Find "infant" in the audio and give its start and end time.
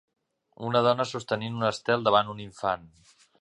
2.47-2.89